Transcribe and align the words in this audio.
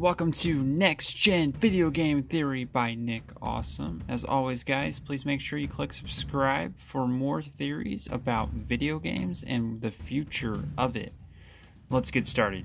Welcome 0.00 0.32
to 0.32 0.54
Next 0.54 1.12
Gen 1.12 1.52
Video 1.52 1.90
Game 1.90 2.22
Theory 2.22 2.64
by 2.64 2.94
Nick 2.94 3.22
Awesome. 3.42 4.02
As 4.08 4.24
always, 4.24 4.64
guys, 4.64 4.98
please 4.98 5.26
make 5.26 5.42
sure 5.42 5.58
you 5.58 5.68
click 5.68 5.92
subscribe 5.92 6.72
for 6.78 7.06
more 7.06 7.42
theories 7.42 8.08
about 8.10 8.48
video 8.48 8.98
games 8.98 9.44
and 9.46 9.82
the 9.82 9.90
future 9.90 10.64
of 10.78 10.96
it. 10.96 11.12
Let's 11.90 12.10
get 12.10 12.26
started. 12.26 12.64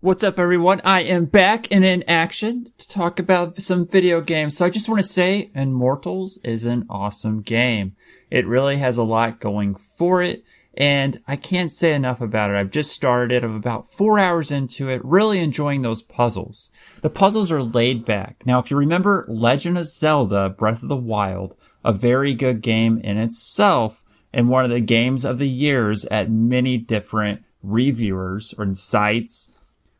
What's 0.00 0.22
up, 0.22 0.38
everyone? 0.38 0.82
I 0.84 1.00
am 1.04 1.24
back 1.24 1.72
and 1.74 1.82
in 1.82 2.02
action 2.06 2.74
to 2.76 2.86
talk 2.86 3.18
about 3.18 3.62
some 3.62 3.86
video 3.86 4.20
games. 4.20 4.58
So 4.58 4.66
I 4.66 4.70
just 4.70 4.86
want 4.86 5.02
to 5.02 5.08
say 5.08 5.50
Immortals 5.54 6.40
is 6.44 6.66
an 6.66 6.84
awesome 6.90 7.40
game. 7.40 7.96
It 8.30 8.46
really 8.46 8.76
has 8.76 8.98
a 8.98 9.02
lot 9.02 9.40
going 9.40 9.76
for 9.96 10.22
it. 10.22 10.44
And 10.76 11.20
I 11.26 11.36
can't 11.36 11.72
say 11.72 11.92
enough 11.92 12.20
about 12.20 12.50
it. 12.50 12.56
I've 12.56 12.70
just 12.70 12.92
started 12.92 13.34
it. 13.34 13.44
I'm 13.44 13.56
about 13.56 13.92
four 13.92 14.18
hours 14.18 14.52
into 14.52 14.88
it, 14.88 15.04
really 15.04 15.40
enjoying 15.40 15.82
those 15.82 16.02
puzzles. 16.02 16.70
The 17.00 17.10
puzzles 17.10 17.50
are 17.50 17.62
laid 17.62 18.04
back. 18.04 18.42
Now, 18.46 18.60
if 18.60 18.70
you 18.70 18.76
remember 18.76 19.24
Legend 19.28 19.76
of 19.76 19.86
Zelda 19.86 20.48
Breath 20.48 20.82
of 20.82 20.88
the 20.88 20.96
Wild, 20.96 21.56
a 21.84 21.92
very 21.92 22.32
good 22.34 22.60
game 22.60 22.98
in 22.98 23.18
itself, 23.18 24.04
and 24.32 24.48
one 24.48 24.64
of 24.64 24.70
the 24.70 24.80
games 24.80 25.24
of 25.24 25.38
the 25.38 25.48
years 25.48 26.04
at 26.06 26.30
many 26.30 26.78
different 26.78 27.42
reviewers 27.62 28.54
or 28.56 28.72
sites 28.74 29.50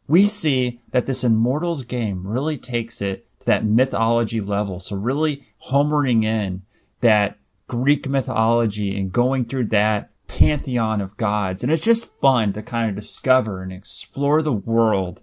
we 0.08 0.24
see 0.24 0.80
that 0.90 1.06
this 1.06 1.22
Immortals 1.22 1.84
game 1.84 2.26
really 2.26 2.56
takes 2.56 3.00
it 3.02 3.26
to 3.40 3.46
that 3.46 3.64
mythology 3.64 4.40
level. 4.40 4.80
So 4.80 4.96
really 4.96 5.46
homering 5.70 6.24
in 6.24 6.62
that 7.02 7.38
Greek 7.68 8.08
mythology 8.08 8.98
and 8.98 9.12
going 9.12 9.44
through 9.44 9.66
that 9.66 10.10
pantheon 10.28 11.00
of 11.00 11.16
gods. 11.16 11.62
And 11.62 11.72
it's 11.72 11.82
just 11.82 12.12
fun 12.20 12.52
to 12.52 12.62
kind 12.62 12.88
of 12.88 12.94
discover 12.94 13.62
and 13.62 13.72
explore 13.72 14.40
the 14.42 14.52
world. 14.52 15.20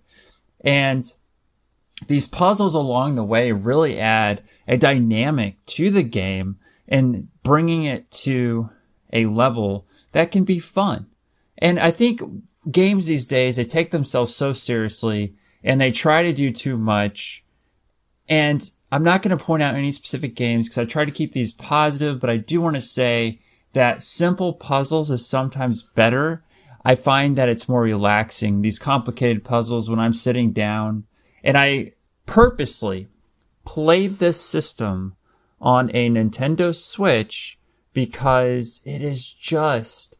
And 0.61 1.03
these 2.07 2.27
puzzles 2.27 2.73
along 2.73 3.15
the 3.15 3.23
way 3.23 3.51
really 3.53 3.99
add 3.99 4.43
a 4.67 4.75
dynamic 4.75 5.63
to 5.67 5.89
the 5.89 6.03
game 6.03 6.57
and 6.87 7.29
bringing 7.43 7.85
it 7.85 8.11
to 8.11 8.69
a 9.13 9.27
level 9.27 9.87
that 10.11 10.31
can 10.31 10.43
be 10.43 10.59
fun. 10.59 11.07
And 11.57 11.79
I 11.79 11.91
think 11.91 12.21
games 12.69 13.07
these 13.07 13.25
days, 13.25 13.55
they 13.55 13.63
take 13.63 13.91
themselves 13.91 14.35
so 14.35 14.51
seriously 14.51 15.35
and 15.63 15.79
they 15.79 15.91
try 15.91 16.23
to 16.23 16.33
do 16.33 16.51
too 16.51 16.77
much. 16.77 17.43
And 18.27 18.69
I'm 18.91 19.03
not 19.03 19.21
going 19.21 19.37
to 19.37 19.43
point 19.43 19.63
out 19.63 19.75
any 19.75 19.91
specific 19.91 20.35
games 20.35 20.67
because 20.67 20.77
I 20.77 20.85
try 20.85 21.05
to 21.05 21.11
keep 21.11 21.33
these 21.33 21.53
positive, 21.53 22.19
but 22.19 22.29
I 22.29 22.37
do 22.37 22.61
want 22.61 22.75
to 22.75 22.81
say 22.81 23.39
that 23.75 24.01
simple 24.01 24.53
puzzles 24.53 25.11
is 25.11 25.27
sometimes 25.27 25.81
better. 25.81 26.43
I 26.85 26.95
find 26.95 27.37
that 27.37 27.49
it's 27.49 27.67
more 27.67 27.81
relaxing, 27.81 28.61
these 28.61 28.79
complicated 28.79 29.43
puzzles 29.43 29.89
when 29.89 29.99
I'm 29.99 30.13
sitting 30.13 30.53
down. 30.53 31.03
And 31.43 31.57
I 31.57 31.91
purposely 32.25 33.09
played 33.65 34.19
this 34.19 34.39
system 34.39 35.17
on 35.59 35.91
a 35.93 36.09
Nintendo 36.09 36.73
Switch 36.73 37.59
because 37.93 38.79
it 38.85 39.01
is 39.01 39.27
just 39.29 40.15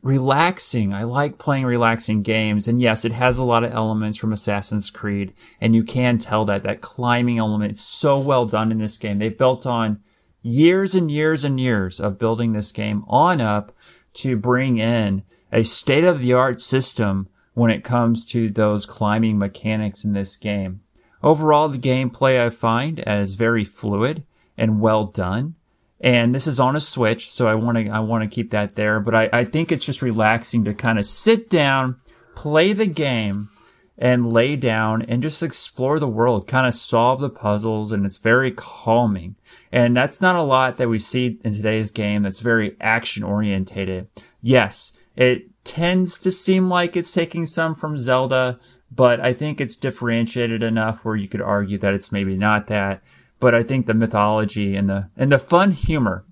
relaxing. 0.00 0.94
I 0.94 1.02
like 1.02 1.36
playing 1.36 1.64
relaxing 1.64 2.22
games. 2.22 2.68
And 2.68 2.80
yes, 2.80 3.04
it 3.04 3.12
has 3.12 3.38
a 3.38 3.44
lot 3.44 3.64
of 3.64 3.72
elements 3.72 4.18
from 4.18 4.32
Assassin's 4.32 4.88
Creed. 4.88 5.34
And 5.60 5.74
you 5.74 5.82
can 5.82 6.18
tell 6.18 6.44
that 6.44 6.62
that 6.62 6.80
climbing 6.80 7.38
element 7.38 7.72
is 7.72 7.80
so 7.80 8.20
well 8.20 8.46
done 8.46 8.70
in 8.70 8.78
this 8.78 8.96
game. 8.96 9.18
They 9.18 9.30
built 9.30 9.66
on 9.66 10.00
years 10.42 10.94
and 10.94 11.10
years 11.10 11.44
and 11.44 11.58
years 11.58 12.00
of 12.00 12.18
building 12.18 12.52
this 12.52 12.72
game 12.72 13.04
on 13.08 13.40
up 13.40 13.72
to 14.14 14.36
bring 14.36 14.78
in 14.78 15.22
a 15.52 15.62
state 15.62 16.04
of 16.04 16.20
the 16.20 16.32
art 16.32 16.60
system 16.60 17.28
when 17.54 17.70
it 17.70 17.84
comes 17.84 18.24
to 18.24 18.50
those 18.50 18.86
climbing 18.86 19.38
mechanics 19.38 20.04
in 20.04 20.12
this 20.12 20.36
game. 20.36 20.80
Overall, 21.22 21.68
the 21.68 21.78
gameplay 21.78 22.40
I 22.40 22.50
find 22.50 23.00
as 23.00 23.34
very 23.34 23.64
fluid 23.64 24.24
and 24.56 24.80
well 24.80 25.04
done 25.04 25.56
and 26.00 26.34
this 26.34 26.46
is 26.46 26.60
on 26.60 26.76
a 26.76 26.80
switch 26.80 27.30
so 27.30 27.46
i 27.46 27.54
want 27.54 27.76
to 27.76 27.88
i 27.88 27.98
want 27.98 28.22
to 28.22 28.34
keep 28.34 28.50
that 28.50 28.74
there 28.74 29.00
but 29.00 29.14
I, 29.14 29.28
I 29.32 29.44
think 29.44 29.72
it's 29.72 29.84
just 29.84 30.02
relaxing 30.02 30.64
to 30.64 30.74
kind 30.74 30.98
of 30.98 31.06
sit 31.06 31.50
down 31.50 31.96
play 32.34 32.72
the 32.72 32.86
game 32.86 33.50
and 33.98 34.32
lay 34.32 34.54
down 34.54 35.02
and 35.02 35.22
just 35.22 35.42
explore 35.42 35.98
the 35.98 36.06
world 36.08 36.46
kind 36.46 36.66
of 36.66 36.74
solve 36.74 37.20
the 37.20 37.28
puzzles 37.28 37.90
and 37.90 38.06
it's 38.06 38.16
very 38.16 38.52
calming. 38.52 39.34
And 39.72 39.96
that's 39.96 40.20
not 40.20 40.36
a 40.36 40.42
lot 40.42 40.76
that 40.76 40.88
we 40.88 40.98
see 40.98 41.38
in 41.44 41.52
today's 41.52 41.90
game 41.90 42.22
that's 42.22 42.40
very 42.40 42.76
action 42.80 43.24
orientated 43.24 44.08
yes 44.40 44.92
it 45.16 45.44
tends 45.64 46.18
to 46.20 46.30
seem 46.30 46.68
like 46.68 46.96
it's 46.96 47.12
taking 47.12 47.44
some 47.44 47.74
from 47.74 47.98
zelda 47.98 48.58
but 48.90 49.20
i 49.20 49.32
think 49.32 49.60
it's 49.60 49.76
differentiated 49.76 50.62
enough 50.62 51.04
where 51.04 51.16
you 51.16 51.28
could 51.28 51.42
argue 51.42 51.76
that 51.78 51.94
it's 51.94 52.12
maybe 52.12 52.36
not 52.36 52.68
that. 52.68 53.02
But 53.40 53.54
I 53.54 53.62
think 53.62 53.86
the 53.86 53.94
mythology 53.94 54.74
and 54.74 54.88
the 54.88 55.10
and 55.16 55.30
the 55.30 55.38
fun 55.38 55.70
humor 55.72 56.24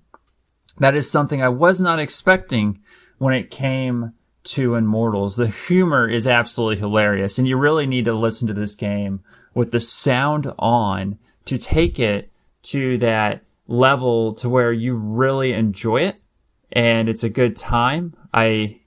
that 0.79 0.95
is 0.95 1.09
something 1.09 1.41
I 1.41 1.49
was 1.49 1.79
not 1.79 1.99
expecting 1.99 2.79
when 3.17 3.33
it 3.33 3.49
came 3.49 4.13
to 4.47 4.75
Immortals. 4.75 5.35
The 5.35 5.47
humor 5.47 6.07
is 6.07 6.27
absolutely 6.27 6.77
hilarious, 6.77 7.37
and 7.37 7.47
you 7.47 7.57
really 7.57 7.85
need 7.85 8.05
to 8.05 8.13
listen 8.13 8.47
to 8.47 8.53
this 8.53 8.75
game 8.75 9.21
with 9.53 9.71
the 9.71 9.79
sound 9.79 10.51
on 10.59 11.17
to 11.45 11.57
take 11.57 11.99
it 11.99 12.31
to 12.63 12.97
that 12.99 13.43
level 13.67 14.33
to 14.35 14.49
where 14.49 14.71
you 14.71 14.95
really 14.95 15.53
enjoy 15.53 16.01
it 16.01 16.21
and 16.71 17.09
it's 17.09 17.23
a 17.23 17.29
good 17.29 17.55
time. 17.55 18.13
I 18.33 18.81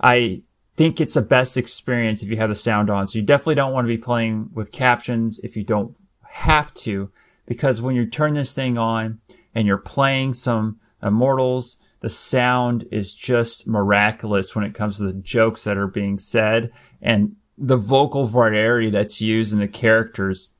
I 0.00 0.42
think 0.76 1.00
it's 1.00 1.14
the 1.14 1.22
best 1.22 1.56
experience 1.56 2.22
if 2.22 2.28
you 2.28 2.36
have 2.36 2.50
the 2.50 2.56
sound 2.56 2.90
on. 2.90 3.06
So 3.06 3.18
you 3.18 3.24
definitely 3.24 3.54
don't 3.54 3.72
want 3.72 3.86
to 3.86 3.94
be 3.96 3.98
playing 3.98 4.50
with 4.52 4.72
captions 4.72 5.38
if 5.40 5.56
you 5.56 5.64
don't 5.64 5.96
have 6.28 6.74
to 6.74 7.10
because 7.46 7.80
when 7.80 7.94
you 7.94 8.06
turn 8.06 8.34
this 8.34 8.52
thing 8.52 8.76
on 8.76 9.20
and 9.54 9.66
you're 9.66 9.78
playing 9.78 10.34
some 10.34 10.80
Immortals, 11.02 11.76
the 12.04 12.10
sound 12.10 12.86
is 12.90 13.14
just 13.14 13.66
miraculous 13.66 14.54
when 14.54 14.62
it 14.62 14.74
comes 14.74 14.98
to 14.98 15.04
the 15.04 15.14
jokes 15.14 15.64
that 15.64 15.78
are 15.78 15.86
being 15.86 16.18
said 16.18 16.70
and 17.00 17.34
the 17.56 17.78
vocal 17.78 18.26
variety 18.26 18.90
that's 18.90 19.22
used 19.22 19.54
in 19.54 19.58
the 19.58 19.66
characters 19.66 20.50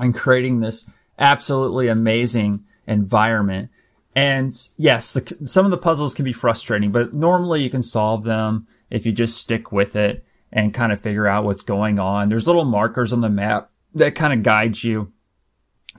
and 0.00 0.12
creating 0.12 0.58
this 0.58 0.90
absolutely 1.20 1.86
amazing 1.86 2.64
environment. 2.84 3.70
And 4.16 4.52
yes, 4.76 5.12
the, 5.12 5.36
some 5.44 5.66
of 5.66 5.70
the 5.70 5.78
puzzles 5.78 6.14
can 6.14 6.24
be 6.24 6.32
frustrating, 6.32 6.90
but 6.90 7.14
normally 7.14 7.62
you 7.62 7.70
can 7.70 7.84
solve 7.84 8.24
them 8.24 8.66
if 8.90 9.06
you 9.06 9.12
just 9.12 9.40
stick 9.40 9.70
with 9.70 9.94
it 9.94 10.24
and 10.50 10.74
kind 10.74 10.90
of 10.90 11.00
figure 11.00 11.28
out 11.28 11.44
what's 11.44 11.62
going 11.62 12.00
on. 12.00 12.28
There's 12.28 12.48
little 12.48 12.64
markers 12.64 13.12
on 13.12 13.20
the 13.20 13.30
map 13.30 13.70
that 13.94 14.16
kind 14.16 14.32
of 14.32 14.42
guide 14.42 14.82
you 14.82 15.12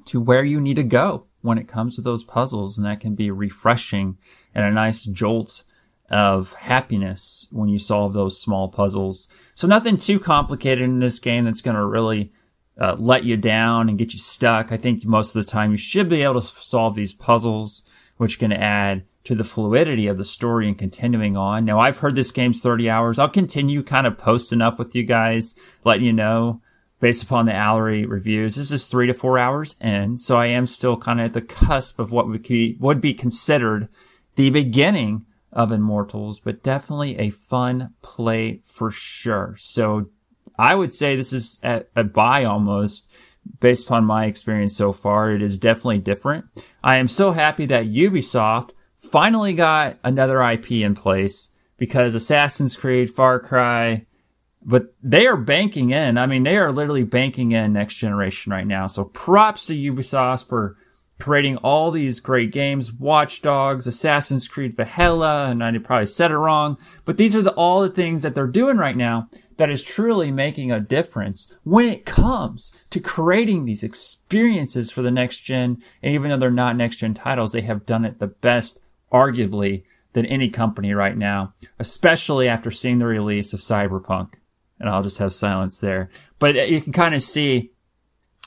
to 0.07 0.19
where 0.19 0.43
you 0.43 0.59
need 0.59 0.75
to 0.75 0.83
go 0.83 1.26
when 1.47 1.57
it 1.57 1.67
comes 1.67 1.95
to 1.95 2.01
those 2.01 2.23
puzzles. 2.23 2.77
And 2.77 2.85
that 2.85 2.99
can 2.99 3.15
be 3.15 3.31
refreshing 3.31 4.17
and 4.53 4.65
a 4.65 4.71
nice 4.71 5.03
jolt 5.03 5.63
of 6.09 6.53
happiness 6.53 7.47
when 7.51 7.69
you 7.69 7.79
solve 7.79 8.13
those 8.13 8.39
small 8.39 8.69
puzzles. 8.69 9.27
So 9.55 9.67
nothing 9.67 9.97
too 9.97 10.19
complicated 10.19 10.83
in 10.83 10.99
this 10.99 11.19
game 11.19 11.45
that's 11.45 11.61
going 11.61 11.75
to 11.75 11.85
really 11.85 12.31
uh, 12.79 12.95
let 12.97 13.23
you 13.23 13.37
down 13.37 13.89
and 13.89 13.97
get 13.97 14.13
you 14.13 14.19
stuck. 14.19 14.71
I 14.71 14.77
think 14.77 15.05
most 15.05 15.35
of 15.35 15.43
the 15.43 15.51
time 15.51 15.71
you 15.71 15.77
should 15.77 16.09
be 16.09 16.21
able 16.21 16.39
to 16.39 16.47
solve 16.47 16.95
these 16.95 17.13
puzzles, 17.13 17.83
which 18.17 18.39
can 18.39 18.53
add 18.53 19.03
to 19.23 19.35
the 19.35 19.43
fluidity 19.43 20.07
of 20.07 20.17
the 20.17 20.23
story 20.23 20.67
and 20.67 20.77
continuing 20.77 21.35
on. 21.35 21.65
Now 21.65 21.79
I've 21.79 21.97
heard 21.97 22.15
this 22.15 22.31
game's 22.31 22.61
30 22.61 22.89
hours. 22.89 23.19
I'll 23.19 23.27
continue 23.27 23.83
kind 23.83 24.07
of 24.07 24.17
posting 24.17 24.61
up 24.61 24.79
with 24.79 24.95
you 24.95 25.03
guys, 25.03 25.55
letting 25.83 26.05
you 26.05 26.13
know 26.13 26.61
based 26.99 27.23
upon 27.23 27.45
the 27.45 27.51
Owlery 27.51 28.07
reviews. 28.07 28.55
This 28.55 28.71
is 28.71 28.87
three 28.87 29.07
to 29.07 29.13
four 29.13 29.37
hours 29.37 29.75
in, 29.79 30.17
so 30.17 30.37
I 30.37 30.47
am 30.47 30.67
still 30.67 30.97
kind 30.97 31.19
of 31.19 31.27
at 31.27 31.33
the 31.33 31.41
cusp 31.41 31.99
of 31.99 32.11
what 32.11 32.27
would 32.27 32.43
be, 32.43 32.77
would 32.79 33.01
be 33.01 33.13
considered 33.13 33.87
the 34.35 34.49
beginning 34.49 35.25
of 35.51 35.71
Immortals, 35.71 36.39
but 36.39 36.63
definitely 36.63 37.17
a 37.17 37.29
fun 37.29 37.93
play 38.01 38.61
for 38.65 38.91
sure. 38.91 39.55
So 39.59 40.09
I 40.57 40.75
would 40.75 40.93
say 40.93 41.15
this 41.15 41.33
is 41.33 41.59
a, 41.63 41.83
a 41.95 42.03
buy 42.03 42.43
almost 42.43 43.09
based 43.59 43.85
upon 43.85 44.05
my 44.05 44.25
experience 44.25 44.75
so 44.75 44.91
far. 44.91 45.31
It 45.31 45.41
is 45.41 45.57
definitely 45.57 45.99
different. 45.99 46.45
I 46.83 46.97
am 46.97 47.07
so 47.07 47.31
happy 47.31 47.65
that 47.67 47.87
Ubisoft 47.87 48.71
finally 48.95 49.53
got 49.53 49.97
another 50.03 50.41
IP 50.41 50.71
in 50.71 50.95
place 50.95 51.49
because 51.77 52.15
Assassin's 52.15 52.75
Creed, 52.75 53.09
Far 53.09 53.39
Cry, 53.39 54.05
but 54.63 54.93
they 55.01 55.27
are 55.27 55.37
banking 55.37 55.91
in. 55.91 56.17
I 56.17 56.25
mean, 56.25 56.43
they 56.43 56.57
are 56.57 56.71
literally 56.71 57.03
banking 57.03 57.51
in 57.51 57.73
next 57.73 57.95
generation 57.95 58.51
right 58.51 58.67
now. 58.67 58.87
So 58.87 59.05
props 59.05 59.67
to 59.67 59.73
Ubisoft 59.73 60.47
for 60.47 60.77
creating 61.19 61.57
all 61.57 61.89
these 61.91 62.19
great 62.19 62.51
games, 62.51 62.91
Watch 62.91 63.41
Dogs, 63.41 63.87
Assassin's 63.87 64.47
Creed 64.47 64.75
Valhalla, 64.75 65.49
and 65.49 65.63
I 65.63 65.75
probably 65.79 66.05
said 66.05 66.31
it 66.31 66.37
wrong, 66.37 66.77
but 67.05 67.17
these 67.17 67.35
are 67.35 67.41
the, 67.41 67.53
all 67.53 67.81
the 67.81 67.89
things 67.89 68.21
that 68.21 68.35
they're 68.35 68.47
doing 68.47 68.77
right 68.77 68.95
now 68.95 69.29
that 69.57 69.71
is 69.71 69.81
truly 69.81 70.31
making 70.31 70.71
a 70.71 70.79
difference 70.79 71.47
when 71.63 71.85
it 71.85 72.05
comes 72.05 72.71
to 72.91 72.99
creating 72.99 73.65
these 73.65 73.83
experiences 73.83 74.91
for 74.91 75.01
the 75.01 75.11
next 75.11 75.39
gen. 75.39 75.81
And 76.03 76.13
even 76.13 76.29
though 76.29 76.37
they're 76.37 76.51
not 76.51 76.75
next 76.75 76.97
gen 76.97 77.15
titles, 77.15 77.51
they 77.51 77.61
have 77.61 77.85
done 77.85 78.05
it 78.05 78.19
the 78.19 78.27
best, 78.27 78.79
arguably, 79.11 79.83
than 80.13 80.25
any 80.27 80.49
company 80.49 80.93
right 80.93 81.17
now, 81.17 81.53
especially 81.79 82.47
after 82.47 82.69
seeing 82.69 82.99
the 82.99 83.05
release 83.05 83.53
of 83.53 83.59
Cyberpunk. 83.59 84.35
And 84.79 84.89
I'll 84.89 85.03
just 85.03 85.17
have 85.17 85.33
silence 85.33 85.79
there. 85.79 86.09
But 86.39 86.57
uh, 86.57 86.63
you 86.63 86.81
can 86.81 86.93
kind 86.93 87.15
of 87.15 87.23
see 87.23 87.71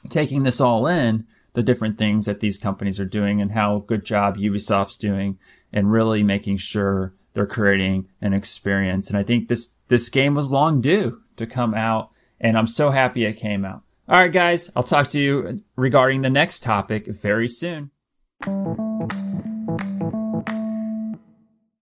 taking 0.08 0.44
this 0.44 0.60
all 0.60 0.86
in, 0.86 1.26
the 1.54 1.62
different 1.62 1.98
things 1.98 2.26
that 2.26 2.40
these 2.40 2.58
companies 2.58 3.00
are 3.00 3.04
doing 3.04 3.40
and 3.40 3.52
how 3.52 3.80
good 3.86 4.04
job 4.04 4.36
Ubisoft's 4.36 4.96
doing 4.96 5.38
and 5.72 5.90
really 5.90 6.22
making 6.22 6.58
sure 6.58 7.14
they're 7.34 7.46
creating 7.46 8.08
an 8.20 8.32
experience. 8.32 9.08
And 9.08 9.18
I 9.18 9.22
think 9.22 9.48
this, 9.48 9.70
this 9.88 10.08
game 10.08 10.34
was 10.34 10.52
long 10.52 10.80
due 10.80 11.20
to 11.36 11.46
come 11.46 11.74
out 11.74 12.10
and 12.40 12.56
I'm 12.56 12.66
so 12.66 12.90
happy 12.90 13.24
it 13.24 13.34
came 13.34 13.64
out. 13.64 13.82
All 14.08 14.18
right, 14.18 14.32
guys, 14.32 14.70
I'll 14.74 14.82
talk 14.82 15.08
to 15.08 15.20
you 15.20 15.62
regarding 15.76 16.22
the 16.22 16.30
next 16.30 16.62
topic 16.62 17.06
very 17.06 17.48
soon. 17.48 17.90